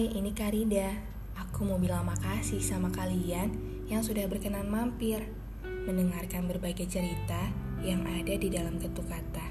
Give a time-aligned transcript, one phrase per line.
[0.00, 0.96] Hai, ini Karida.
[1.36, 3.52] Aku mau bilang makasih sama kalian
[3.84, 5.28] yang sudah berkenan mampir
[5.60, 7.52] mendengarkan berbagai cerita
[7.84, 9.44] yang ada di dalam ketuk kata.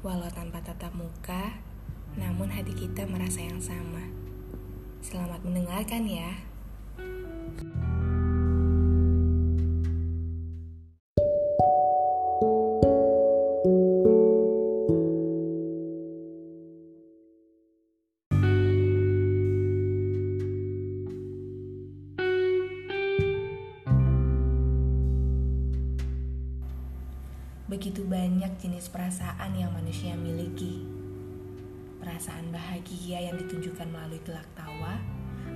[0.00, 1.52] Walau tanpa tatap muka,
[2.16, 4.08] namun hati kita merasa yang sama.
[5.04, 6.32] Selamat mendengarkan ya.
[27.70, 30.82] Begitu banyak jenis perasaan yang manusia miliki.
[32.02, 34.98] Perasaan bahagia yang ditunjukkan melalui gelak tawa,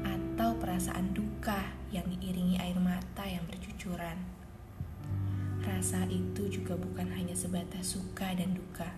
[0.06, 4.14] atau perasaan duka yang diiringi air mata yang bercucuran.
[5.66, 8.94] Rasa itu juga bukan hanya sebatas suka dan duka.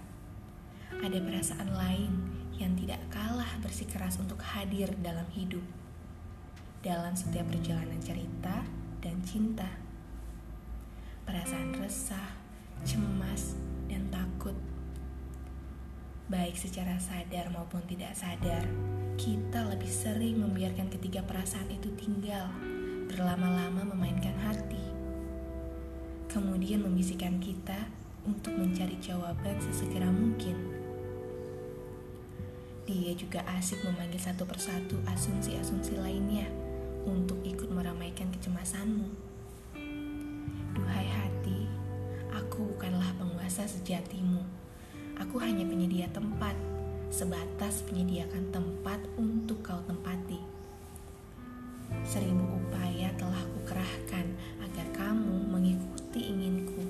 [1.00, 2.12] Ada perasaan lain
[2.60, 5.64] yang tidak kalah bersikeras untuk hadir dalam hidup,
[6.84, 8.60] dalam setiap perjalanan cerita
[9.00, 9.72] dan cinta.
[11.24, 12.45] Perasaan resah,
[12.82, 14.54] cemas, dan takut.
[16.26, 18.66] Baik secara sadar maupun tidak sadar,
[19.16, 22.50] kita lebih sering membiarkan ketiga perasaan itu tinggal,
[23.08, 24.82] berlama-lama memainkan hati.
[26.28, 27.88] Kemudian membisikkan kita
[28.26, 30.58] untuk mencari jawaban sesegera mungkin.
[32.86, 36.46] Dia juga asik memanggil satu persatu asumsi-asumsi lainnya
[37.06, 39.25] untuk ikut meramaikan kecemasanmu.
[43.56, 44.44] Penguasa sejatimu.
[45.16, 46.52] Aku hanya penyedia tempat,
[47.08, 50.36] sebatas menyediakan tempat untuk kau tempati.
[52.04, 54.28] Seribu upaya telah kukerahkan
[54.60, 56.84] agar kamu mengikuti inginku.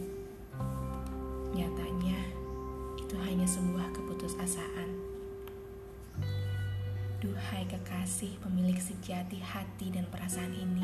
[1.55, 2.19] Nyatanya,
[2.99, 4.91] itu hanya sebuah keputusasaan.
[7.23, 10.83] Duhai kekasih pemilik sejati hati dan perasaan ini,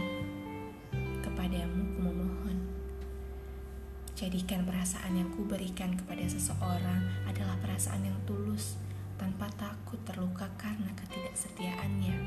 [4.22, 8.78] Jadikan perasaan yang kuberikan kepada seseorang adalah perasaan yang tulus,
[9.18, 12.22] tanpa takut terluka karena ketidaksetiaannya.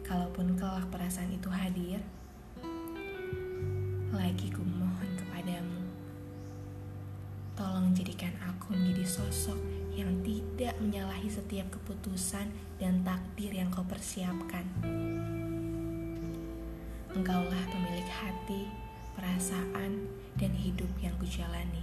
[0.00, 2.00] Kalaupun kelak perasaan itu hadir,
[4.08, 5.84] lagi ku mohon kepadamu.
[7.52, 9.60] Tolong jadikan aku menjadi sosok
[10.00, 12.48] yang tidak menyalahi setiap keputusan
[12.80, 14.64] dan takdir yang kau persiapkan.
[17.12, 18.85] Engkaulah pemilik hati
[19.16, 20.06] perasaan,
[20.36, 21.80] dan hidup yang kujalani.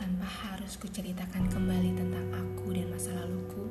[0.00, 3.68] Tanpa harus kuceritakan kembali tentang aku dan masa laluku,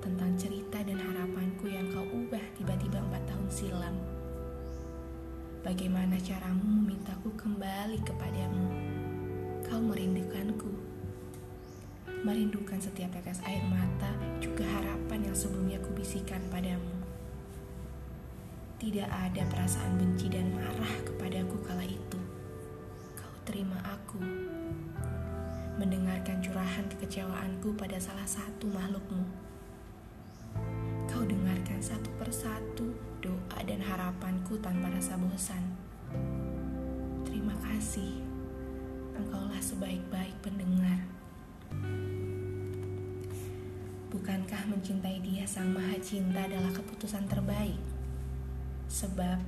[0.00, 3.96] tentang cerita dan harapanku yang kau ubah tiba-tiba empat tahun silam.
[5.60, 8.66] Bagaimana caramu memintaku kembali kepadamu?
[9.66, 10.72] Kau merindukanku.
[12.24, 16.99] Merindukan setiap tetes air mata, juga harapan yang sebelumnya kubisikan padamu.
[18.80, 22.16] Tidak ada perasaan benci dan marah kepadaku kala itu.
[23.12, 24.16] Kau terima aku.
[25.76, 29.20] Mendengarkan curahan kekecewaanku pada salah satu makhlukmu.
[31.12, 35.60] Kau dengarkan satu persatu doa dan harapanku tanpa rasa bosan.
[37.28, 38.16] Terima kasih.
[39.12, 41.04] Engkaulah sebaik-baik pendengar.
[44.08, 47.99] Bukankah mencintai dia sang maha cinta adalah keputusan terbaik?
[48.90, 49.38] Sebab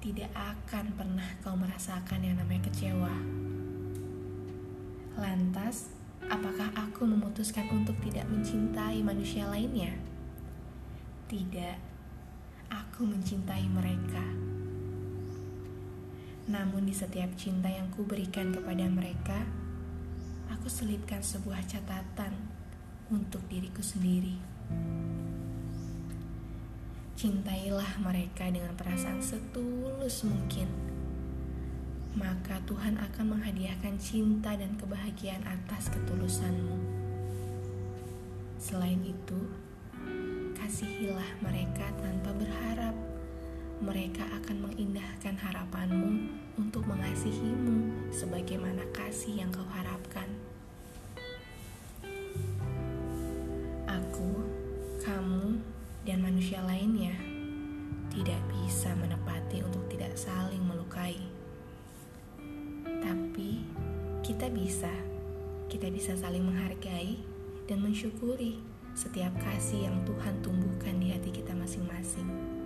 [0.00, 3.12] tidak akan pernah kau merasakan yang namanya kecewa.
[5.20, 5.92] Lantas,
[6.24, 9.92] apakah aku memutuskan untuk tidak mencintai manusia lainnya?
[11.28, 11.76] Tidak,
[12.72, 14.24] aku mencintai mereka.
[16.48, 19.44] Namun di setiap cinta yang kuberikan kepada mereka,
[20.48, 22.32] aku selipkan sebuah catatan
[23.12, 24.40] untuk diriku sendiri.
[27.20, 30.64] Cintailah mereka dengan perasaan setulus mungkin.
[32.16, 36.80] Maka Tuhan akan menghadiahkan cinta dan kebahagiaan atas ketulusanmu.
[38.56, 39.36] Selain itu,
[40.56, 42.96] kasihilah mereka tanpa berharap.
[43.84, 46.24] Mereka akan mengindahkan harapanmu
[46.56, 50.29] untuk mengasihimu sebagaimana kasih yang kau harapkan.
[56.40, 57.12] Manusia lainnya
[58.08, 61.20] tidak bisa menepati untuk tidak saling melukai.
[62.80, 63.60] Tapi
[64.24, 64.88] kita bisa,
[65.68, 67.20] kita bisa saling menghargai
[67.68, 68.56] dan mensyukuri
[68.96, 72.59] setiap kasih yang Tuhan tumbuhkan di hati kita masing-masing.